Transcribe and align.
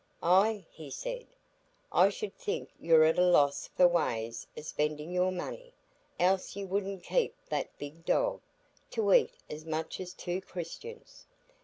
"Ah," 0.23 0.55
he 0.71 0.89
said, 0.89 1.27
"I 1.91 2.09
should 2.09 2.35
think 2.35 2.71
you're 2.79 3.03
at 3.03 3.19
a 3.19 3.23
loss 3.23 3.67
for 3.67 3.87
ways 3.87 4.47
o' 4.57 4.61
spending 4.61 5.11
your 5.11 5.31
money, 5.31 5.73
else 6.19 6.55
you 6.55 6.65
wouldn't 6.65 7.03
keep 7.03 7.35
that 7.49 7.77
big 7.77 8.03
dog, 8.03 8.41
to 8.89 9.13
eat 9.13 9.33
as 9.47 9.63
much 9.63 9.99
as 9.99 10.15
two 10.15 10.41
Christians. 10.41 11.27